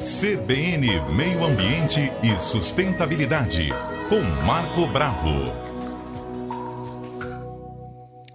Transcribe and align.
CBN 0.00 1.14
Meio 1.14 1.44
Ambiente 1.44 2.00
e 2.22 2.40
Sustentabilidade, 2.40 3.68
com 4.08 4.22
Marco 4.46 4.86
Bravo. 4.90 5.52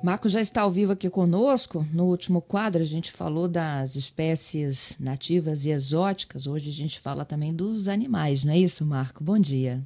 Marco 0.04 0.30
já 0.30 0.40
está 0.40 0.62
ao 0.62 0.70
vivo 0.70 0.92
aqui 0.92 1.10
conosco. 1.10 1.84
No 1.92 2.06
último 2.06 2.40
quadro, 2.40 2.84
a 2.84 2.86
gente 2.86 3.12
falou 3.12 3.48
das 3.48 3.96
espécies 3.96 4.96
nativas 5.00 5.66
e 5.66 5.72
exóticas. 5.72 6.46
Hoje 6.46 6.70
a 6.70 6.74
gente 6.74 7.00
fala 7.00 7.26
também 7.26 7.52
dos 7.52 7.88
animais, 7.88 8.44
não 8.44 8.54
é 8.54 8.60
isso, 8.60 8.86
Marco? 8.86 9.24
Bom 9.24 9.40
dia. 9.40 9.82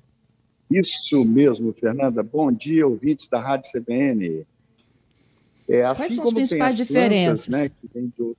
Isso 0.69 1.23
mesmo, 1.23 1.71
Fernanda. 1.71 2.21
Bom 2.21 2.51
dia, 2.51 2.85
ouvintes 2.85 3.29
da 3.29 3.39
Rádio 3.39 3.71
CBN. 3.71 4.45
É, 5.69 5.83
assim 5.83 6.01
Quais 6.01 6.15
são 6.15 6.25
as 6.25 6.33
principais 6.33 6.71
as 6.71 6.77
diferenças? 6.77 7.47
Plantas, 7.47 7.73
né, 7.95 8.01
de... 8.17 8.35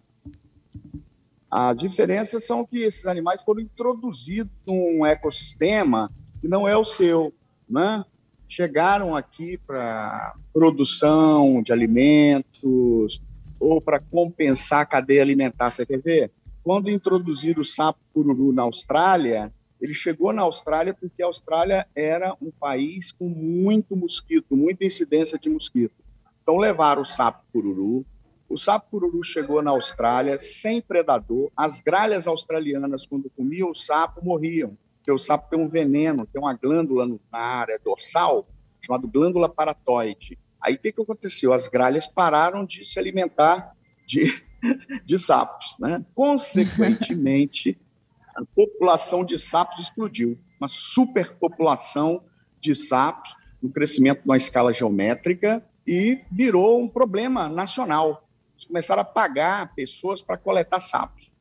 As 1.50 1.76
diferenças 1.76 2.46
são 2.46 2.64
que 2.64 2.78
esses 2.78 3.06
animais 3.06 3.42
foram 3.42 3.60
introduzidos 3.60 4.52
num 4.64 5.04
ecossistema 5.04 6.10
que 6.40 6.46
não 6.46 6.68
é 6.68 6.76
o 6.76 6.84
seu, 6.84 7.34
né? 7.68 8.04
Chegaram 8.48 9.16
aqui 9.16 9.58
para 9.58 10.34
produção 10.52 11.62
de 11.62 11.72
alimentos 11.72 13.20
ou 13.58 13.80
para 13.80 14.00
compensar 14.00 14.80
a 14.80 14.86
cadeia 14.86 15.22
alimentar. 15.22 15.70
Você 15.70 15.84
quer 15.84 16.00
ver? 16.00 16.30
Quando 16.62 16.90
introduziram 16.90 17.62
o 17.62 17.64
sapo 17.64 17.98
cururu 18.12 18.52
na 18.52 18.62
Austrália, 18.62 19.52
ele 19.80 19.94
chegou 19.94 20.32
na 20.32 20.42
Austrália 20.42 20.94
porque 20.94 21.22
a 21.22 21.26
Austrália 21.26 21.86
era 21.94 22.36
um 22.40 22.50
país 22.50 23.10
com 23.10 23.28
muito 23.28 23.96
mosquito, 23.96 24.56
muita 24.56 24.84
incidência 24.84 25.38
de 25.38 25.48
mosquito. 25.48 25.94
Então 26.42 26.56
levaram 26.56 27.02
o 27.02 27.06
sapo 27.06 27.42
cururu. 27.52 28.04
O 28.50 28.58
sapo 28.58 28.90
cururu 28.90 29.22
chegou 29.22 29.62
na 29.62 29.70
Austrália 29.70 30.36
sem 30.40 30.80
predador. 30.80 31.52
As 31.56 31.80
gralhas 31.80 32.26
australianas, 32.26 33.06
quando 33.06 33.30
comiam 33.30 33.70
o 33.70 33.76
sapo, 33.76 34.24
morriam. 34.24 34.76
Porque 34.96 35.12
o 35.12 35.18
sapo 35.18 35.48
tem 35.48 35.56
um 35.56 35.68
veneno, 35.68 36.26
tem 36.26 36.42
uma 36.42 36.52
glândula 36.52 37.06
na 37.32 37.38
área 37.38 37.78
dorsal, 37.78 38.48
chamada 38.84 39.06
glândula 39.06 39.48
paratoide. 39.48 40.36
Aí 40.60 40.74
o 40.74 40.78
que, 40.80 40.90
que 40.90 41.00
aconteceu? 41.00 41.52
As 41.52 41.68
gralhas 41.68 42.08
pararam 42.08 42.66
de 42.66 42.84
se 42.84 42.98
alimentar 42.98 43.72
de, 44.04 44.42
de 45.06 45.16
sapos. 45.16 45.76
Né? 45.78 46.04
Consequentemente, 46.12 47.78
a 48.34 48.42
população 48.44 49.24
de 49.24 49.38
sapos 49.38 49.78
explodiu. 49.78 50.36
Uma 50.60 50.68
superpopulação 50.68 52.24
de 52.60 52.74
sapos, 52.74 53.32
no 53.62 53.70
crescimento 53.70 54.22
numa 54.24 54.36
escala 54.36 54.74
geométrica, 54.74 55.64
e 55.86 56.20
virou 56.32 56.82
um 56.82 56.88
problema 56.88 57.48
nacional. 57.48 58.26
Eles 58.60 58.66
começaram 58.66 59.00
a 59.00 59.06
pagar 59.06 59.74
pessoas 59.74 60.20
para 60.20 60.36
coletar 60.36 60.80
sapos. 60.80 61.32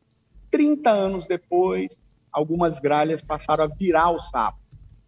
30 0.49 0.89
anos 0.89 1.27
depois, 1.27 1.99
algumas 2.31 2.79
gralhas 2.79 3.21
passaram 3.21 3.65
a 3.65 3.67
virar 3.67 4.11
o 4.11 4.21
sapo, 4.21 4.57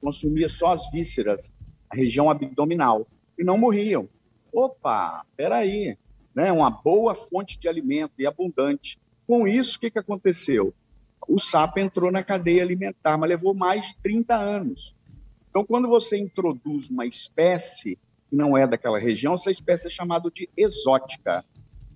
consumia 0.02 0.50
só 0.50 0.74
as 0.74 0.92
vísceras, 0.92 1.54
a 1.90 1.96
região 1.96 2.30
abdominal, 2.30 3.08
e 3.40 3.46
não 3.46 3.58
morriam. 3.58 4.10
Opa, 4.52 5.26
peraí, 5.38 5.98
né? 6.36 6.52
uma 6.52 6.70
boa 6.70 7.16
fonte 7.16 7.58
de 7.58 7.70
alimento 7.70 8.14
e 8.20 8.28
abundante. 8.28 9.00
Com 9.26 9.48
isso, 9.48 9.78
o 9.78 9.80
que, 9.80 9.90
que 9.90 10.00
aconteceu? 10.00 10.74
O 11.26 11.40
sapo 11.40 11.80
entrou 11.80 12.12
na 12.12 12.24
cadeia 12.24 12.62
alimentar, 12.62 13.18
mas 13.18 13.30
levou 13.30 13.54
mais 13.54 13.88
de 13.88 13.96
30 14.04 14.36
anos. 14.36 14.94
Então, 15.50 15.64
quando 15.64 15.88
você 15.88 16.18
introduz 16.18 16.90
uma 16.90 17.06
espécie 17.06 17.98
que 18.30 18.36
não 18.36 18.58
é 18.58 18.68
daquela 18.68 19.00
região, 19.00 19.34
essa 19.34 19.52
espécie 19.52 19.88
é 19.88 19.90
chamada 19.90 20.30
de 20.30 20.50
exótica. 20.58 21.46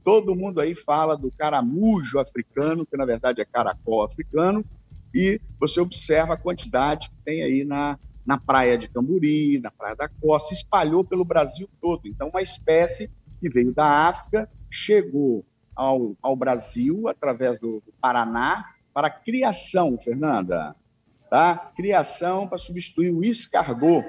Todo 0.06 0.36
mundo 0.36 0.62
aí 0.62 0.76
fala 0.76 1.18
do 1.18 1.32
caramujo 1.36 2.20
africano, 2.20 2.86
que 2.86 2.96
na 2.96 3.06
verdade 3.06 3.42
é 3.42 3.46
caracol 3.46 4.04
africano, 4.04 4.64
e 5.12 5.42
você 5.60 5.82
observa 5.82 6.36
a 6.36 6.38
quantidade 6.38 7.10
que 7.10 7.16
tem 7.26 7.42
aí 7.42 7.66
na, 7.66 7.98
na 8.24 8.38
praia 8.38 8.78
de 8.78 8.88
Camburi, 8.88 9.60
na 9.60 9.72
praia 9.72 9.96
da 9.96 10.08
Costa, 10.08 10.54
espalhou 10.54 11.04
pelo 11.04 11.26
Brasil 11.26 11.68
todo. 11.82 12.08
Então, 12.08 12.30
uma 12.30 12.44
espécie 12.44 13.10
que 13.40 13.50
veio 13.50 13.74
da 13.74 14.08
África, 14.08 14.48
chegou 14.70 15.44
ao, 15.76 16.16
ao 16.22 16.36
Brasil 16.36 17.08
através 17.08 17.60
do 17.60 17.82
Paraná 18.00 18.64
para 18.94 19.10
criação, 19.10 19.98
Fernanda, 19.98 20.76
tá? 21.32 21.72
Criação 21.76 22.48
para 22.48 22.60
substituir 22.60 23.12
o 23.12 23.24
escargot. 23.24 24.06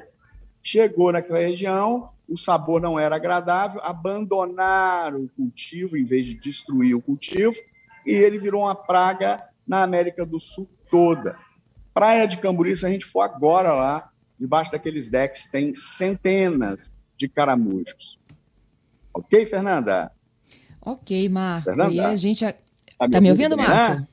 Chegou 0.63 1.11
naquela 1.11 1.39
região, 1.39 2.11
o 2.29 2.37
sabor 2.37 2.81
não 2.81 2.99
era 2.99 3.17
agradável, 3.17 3.81
abandonaram 3.83 5.25
o 5.25 5.29
cultivo 5.29 5.97
em 5.97 6.05
vez 6.05 6.27
de 6.27 6.35
destruir 6.35 6.95
o 6.95 7.03
cultivo, 7.03 7.57
e 8.05 8.13
ele 8.13 8.39
virou 8.39 8.63
uma 8.63 8.75
praga 8.75 9.43
na 9.67 9.83
América 9.83 10.25
do 10.25 10.39
Sul 10.41 10.69
toda. 10.91 11.37
Praia 11.95 12.27
de 12.27 12.39
Camburi, 12.39 12.77
se 12.77 12.85
a 12.85 12.91
gente 12.91 13.05
for 13.05 13.23
agora 13.23 13.73
lá, 13.73 14.11
debaixo 14.39 14.71
daqueles 14.71 15.09
decks, 15.09 15.47
tem 15.47 15.75
centenas 15.75 16.93
de 17.17 17.29
caramujos. 17.29 18.19
Ok, 19.15 19.47
Fernanda? 19.47 20.13
Ok, 20.81 21.29
Marco. 21.29 21.65
Fernanda, 21.65 21.93
e 21.95 22.01
a 22.01 22.15
gente. 22.15 22.45
Está 22.45 23.07
me, 23.07 23.13
tá 23.13 23.21
me 23.21 23.31
ouvindo, 23.31 23.57
bem, 23.57 23.67
Marco? 23.67 24.01
Né? 24.01 24.09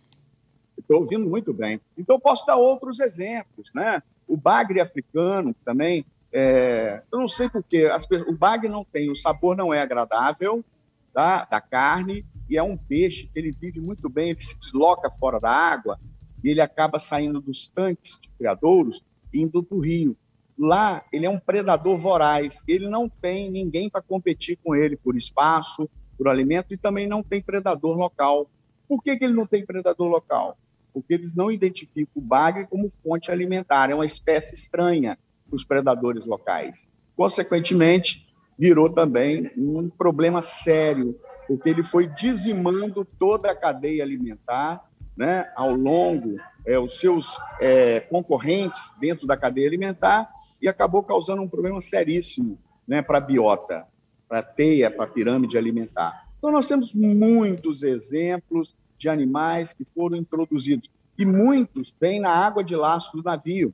Estou 0.77 1.01
ouvindo 1.01 1.29
muito 1.29 1.53
bem. 1.53 1.79
Então, 1.97 2.19
posso 2.19 2.45
dar 2.45 2.55
outros 2.55 2.99
exemplos, 2.99 3.69
né? 3.75 4.01
O 4.27 4.37
bagre 4.37 4.79
africano 4.79 5.53
também 5.65 6.05
é, 6.33 7.03
eu 7.11 7.19
não 7.19 7.27
sei 7.27 7.47
porquê, 7.47 7.87
o 8.27 8.33
bagre 8.33 8.67
não 8.67 8.83
tem, 8.83 9.11
o 9.11 9.15
sabor 9.15 9.55
não 9.55 9.71
é 9.71 9.79
agradável 9.79 10.65
tá, 11.13 11.45
da 11.45 11.61
carne, 11.61 12.25
e 12.49 12.57
é 12.57 12.63
um 12.63 12.75
peixe 12.75 13.29
que 13.31 13.39
ele 13.39 13.51
vive 13.51 13.79
muito 13.79 14.09
bem, 14.09 14.31
ele 14.31 14.41
se 14.41 14.57
desloca 14.57 15.11
fora 15.11 15.39
da 15.39 15.51
água, 15.51 15.99
e 16.43 16.49
ele 16.49 16.59
acaba 16.59 16.99
saindo 16.99 17.39
dos 17.39 17.67
tanques 17.67 18.19
de 18.19 18.29
criadouros 18.37 19.05
indo 19.31 19.63
para 19.63 19.77
o 19.77 19.79
rio. 19.79 20.17
Lá, 20.57 21.05
ele 21.13 21.25
é 21.25 21.29
um 21.29 21.39
predador 21.39 21.99
voraz, 21.99 22.63
ele 22.67 22.89
não 22.89 23.07
tem 23.07 23.49
ninguém 23.51 23.89
para 23.89 24.01
competir 24.01 24.57
com 24.63 24.75
ele 24.75 24.97
por 24.97 25.15
espaço, 25.15 25.87
por 26.17 26.27
alimento, 26.27 26.73
e 26.73 26.77
também 26.77 27.07
não 27.07 27.21
tem 27.21 27.41
predador 27.41 27.95
local. 27.95 28.49
Por 28.87 29.01
que, 29.03 29.15
que 29.15 29.23
ele 29.23 29.33
não 29.33 29.45
tem 29.45 29.65
predador 29.65 30.07
local? 30.07 30.57
Porque 30.91 31.13
eles 31.13 31.35
não 31.35 31.51
identificam 31.51 32.11
o 32.15 32.21
bagre 32.21 32.67
como 32.67 32.91
fonte 33.03 33.31
alimentar, 33.31 33.91
é 33.91 33.95
uma 33.95 34.05
espécie 34.05 34.55
estranha 34.55 35.17
os 35.55 35.63
predadores 35.63 36.25
locais. 36.25 36.87
Consequentemente, 37.15 38.27
virou 38.57 38.89
também 38.89 39.51
um 39.57 39.89
problema 39.89 40.41
sério, 40.41 41.19
porque 41.47 41.69
ele 41.69 41.83
foi 41.83 42.07
dizimando 42.07 43.05
toda 43.05 43.51
a 43.51 43.55
cadeia 43.55 44.03
alimentar 44.03 44.83
né, 45.15 45.51
ao 45.55 45.75
longo, 45.75 46.37
é, 46.65 46.77
os 46.79 46.99
seus 46.99 47.37
é, 47.59 47.99
concorrentes 47.99 48.91
dentro 48.99 49.27
da 49.27 49.37
cadeia 49.37 49.67
alimentar 49.67 50.29
e 50.61 50.67
acabou 50.67 51.03
causando 51.03 51.41
um 51.41 51.47
problema 51.47 51.79
seríssimo 51.81 52.57
né, 52.87 53.01
para 53.01 53.19
a 53.19 53.21
biota, 53.21 53.85
para 54.27 54.39
a 54.39 54.43
teia, 54.43 54.89
para 54.89 55.05
a 55.05 55.07
pirâmide 55.07 55.57
alimentar. 55.57 56.27
Então, 56.37 56.51
nós 56.51 56.67
temos 56.67 56.93
muitos 56.93 57.83
exemplos 57.83 58.75
de 58.97 59.07
animais 59.07 59.73
que 59.73 59.85
foram 59.93 60.17
introduzidos, 60.17 60.89
e 61.17 61.25
muitos 61.25 61.93
vêm 61.99 62.19
na 62.19 62.31
água 62.31 62.63
de 62.63 62.75
lastro 62.75 63.21
do 63.21 63.25
navio 63.25 63.73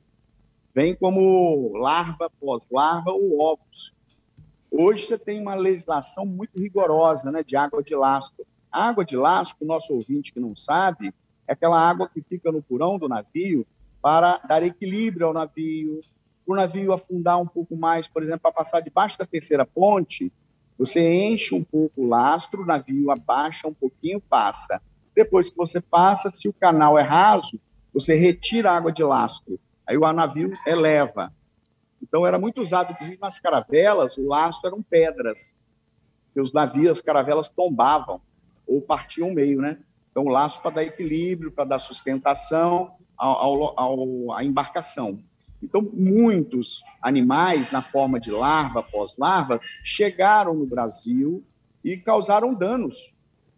vem 0.74 0.94
como 0.94 1.76
larva, 1.76 2.30
pós-larva 2.40 3.12
ou 3.12 3.40
ovos. 3.40 3.92
Hoje 4.70 5.06
você 5.06 5.18
tem 5.18 5.40
uma 5.40 5.54
legislação 5.54 6.24
muito 6.24 6.58
rigorosa 6.58 7.30
né, 7.30 7.42
de 7.42 7.56
água 7.56 7.82
de 7.82 7.94
lastro. 7.94 8.46
A 8.70 8.88
água 8.88 9.04
de 9.04 9.16
lastro, 9.16 9.64
o 9.64 9.66
nosso 9.66 9.92
ouvinte 9.92 10.32
que 10.32 10.38
não 10.38 10.54
sabe, 10.54 11.12
é 11.46 11.52
aquela 11.52 11.78
água 11.78 12.08
que 12.08 12.22
fica 12.22 12.52
no 12.52 12.62
porão 12.62 12.98
do 12.98 13.08
navio 13.08 13.66
para 14.00 14.38
dar 14.38 14.62
equilíbrio 14.62 15.26
ao 15.26 15.32
navio, 15.32 16.00
para 16.46 16.52
o 16.52 16.56
navio 16.56 16.92
afundar 16.92 17.40
um 17.40 17.46
pouco 17.46 17.76
mais, 17.76 18.06
por 18.06 18.22
exemplo, 18.22 18.40
para 18.40 18.52
passar 18.52 18.80
debaixo 18.80 19.18
da 19.18 19.26
terceira 19.26 19.66
ponte, 19.66 20.32
você 20.78 21.12
enche 21.12 21.54
um 21.54 21.64
pouco 21.64 22.02
o 22.02 22.08
lastro, 22.08 22.62
o 22.62 22.66
navio 22.66 23.10
abaixa 23.10 23.68
um 23.68 23.74
pouquinho, 23.74 24.20
passa. 24.20 24.80
Depois 25.14 25.50
que 25.50 25.56
você 25.56 25.80
passa, 25.80 26.30
se 26.30 26.48
o 26.48 26.52
canal 26.52 26.98
é 26.98 27.02
raso, 27.02 27.60
você 27.92 28.14
retira 28.14 28.70
a 28.70 28.76
água 28.76 28.92
de 28.92 29.02
lastro 29.02 29.58
Aí 29.90 29.96
o 29.96 30.12
navio 30.12 30.56
eleva. 30.64 31.32
Então 32.00 32.24
era 32.24 32.38
muito 32.38 32.62
usado, 32.62 32.92
inclusive 32.92 33.18
nas 33.20 33.40
caravelas, 33.40 34.16
o 34.16 34.28
laço 34.28 34.64
eram 34.64 34.80
pedras. 34.80 35.52
E 36.34 36.40
os 36.40 36.52
navios, 36.52 36.98
as 36.98 37.00
caravelas 37.00 37.48
tombavam 37.48 38.20
ou 38.68 38.80
partiam 38.80 39.32
meio, 39.34 39.60
né? 39.60 39.78
Então 40.08 40.26
o 40.26 40.28
laço 40.28 40.62
para 40.62 40.76
dar 40.76 40.84
equilíbrio, 40.84 41.50
para 41.50 41.64
dar 41.64 41.80
sustentação 41.80 42.92
ao, 43.16 43.76
ao, 43.76 44.32
à 44.32 44.44
embarcação. 44.44 45.18
Então, 45.60 45.82
muitos 45.92 46.84
animais, 47.02 47.72
na 47.72 47.82
forma 47.82 48.20
de 48.20 48.30
larva, 48.30 48.84
pós-larva, 48.84 49.60
chegaram 49.82 50.54
no 50.54 50.66
Brasil 50.66 51.42
e 51.82 51.96
causaram 51.96 52.54
danos. 52.54 53.12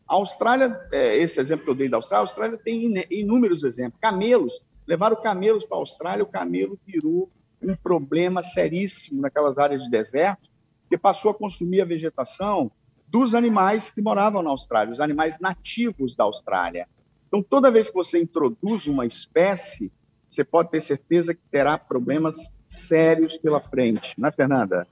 A 0.09 0.15
Austrália, 0.15 0.81
é, 0.91 1.19
esse 1.19 1.39
exemplo 1.39 1.67
que 1.67 1.71
eu 1.71 1.75
dei 1.75 1.91
da 1.91 1.99
Austrália, 1.99 2.23
a 2.23 2.25
Austrália 2.25 2.57
tem 2.57 3.07
inúmeros 3.11 3.65
exemplos. 3.65 4.01
Camelos 4.01 4.63
Levaram 4.93 5.17
camelos 5.17 5.65
para 5.65 5.79
a 5.79 5.81
Austrália, 5.81 6.23
o 6.23 6.27
camelo 6.27 6.79
virou 6.87 7.31
um 7.63 7.75
problema 7.75 8.43
seríssimo 8.43 9.23
naquelas 9.23 9.57
áreas 9.57 9.85
de 9.85 9.89
deserto, 9.89 10.51
que 10.87 10.99
passou 10.99 11.31
a 11.31 11.35
consumir 11.35 11.81
a 11.81 11.87
vegetação 11.87 12.71
dos 13.09 13.35
animais 13.35 13.91
que 13.91 14.03
moravam 14.03 14.43
na 14.43 14.51
Austrália, 14.51 14.93
os 14.93 15.01
animais 15.01 15.39
nativos 15.41 16.15
da 16.15 16.25
Austrália. 16.25 16.87
Então, 17.27 17.43
toda 17.43 17.71
vez 17.71 17.89
que 17.89 17.95
você 17.95 18.21
introduz 18.21 18.87
uma 18.87 19.07
espécie, 19.07 19.91
você 20.29 20.45
pode 20.45 20.71
ter 20.71 20.83
certeza 20.83 21.33
que 21.33 21.41
terá 21.51 21.79
problemas 21.79 22.53
sérios 22.69 23.39
pela 23.39 23.61
frente, 23.61 24.13
não 24.19 24.29
é, 24.29 24.33
Fernanda? 24.33 24.87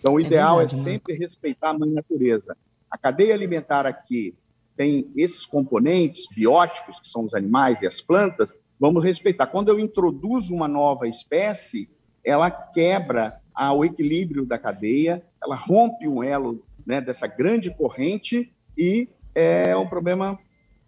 Então, 0.00 0.14
o 0.14 0.18
é 0.18 0.24
ideal 0.24 0.56
é, 0.56 0.66
verdade, 0.66 0.80
é 0.80 0.82
sempre 0.82 1.12
né? 1.12 1.20
respeitar 1.20 1.70
a 1.70 1.78
mãe 1.78 1.90
natureza. 1.90 2.56
A 2.90 2.98
cadeia 2.98 3.32
alimentar 3.32 3.86
aqui 3.86 4.34
tem 4.76 5.08
esses 5.14 5.46
componentes 5.46 6.26
bióticos, 6.34 6.98
que 6.98 7.08
são 7.08 7.24
os 7.24 7.32
animais 7.32 7.80
e 7.82 7.86
as 7.86 8.00
plantas, 8.00 8.52
vamos 8.78 9.02
respeitar. 9.02 9.46
Quando 9.46 9.68
eu 9.68 9.78
introduzo 9.78 10.54
uma 10.54 10.68
nova 10.68 11.08
espécie, 11.08 11.88
ela 12.24 12.50
quebra 12.50 13.40
o 13.74 13.84
equilíbrio 13.84 14.44
da 14.44 14.58
cadeia, 14.58 15.24
ela 15.42 15.54
rompe 15.54 16.06
um 16.06 16.22
elo 16.22 16.64
né, 16.84 17.00
dessa 17.00 17.26
grande 17.26 17.74
corrente 17.74 18.52
e 18.76 19.08
é 19.34 19.76
um 19.76 19.88
problema 19.88 20.38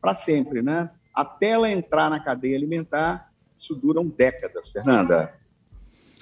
para 0.00 0.14
sempre, 0.14 0.62
né? 0.62 0.90
Até 1.14 1.48
ela 1.50 1.70
entrar 1.70 2.08
na 2.10 2.20
cadeia 2.20 2.56
alimentar, 2.56 3.32
isso 3.58 3.74
duram 3.74 4.06
décadas, 4.06 4.68
Fernanda. 4.68 5.34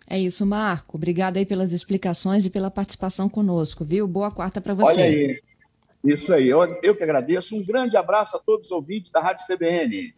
É 0.08 0.18
isso, 0.18 0.46
Marco. 0.46 0.96
Obrigada 0.96 1.38
aí 1.38 1.44
pelas 1.44 1.72
explicações 1.72 2.46
e 2.46 2.50
pela 2.50 2.70
participação 2.70 3.28
conosco, 3.28 3.84
viu? 3.84 4.06
Boa 4.06 4.30
quarta 4.30 4.60
para 4.60 4.72
você. 4.72 5.00
Olha 5.00 5.04
aí. 5.04 5.40
Isso 6.04 6.32
aí. 6.32 6.48
Eu, 6.48 6.60
eu 6.82 6.94
que 6.94 7.02
agradeço. 7.02 7.56
Um 7.56 7.64
grande 7.64 7.96
abraço 7.96 8.36
a 8.36 8.40
todos 8.40 8.66
os 8.66 8.72
ouvintes 8.72 9.10
da 9.10 9.20
Rádio 9.20 9.46
CBN. 9.46 10.14